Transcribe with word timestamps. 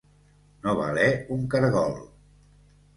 No 0.63 0.73
valer 0.79 1.07
un 1.37 1.47
caragol. 1.55 1.97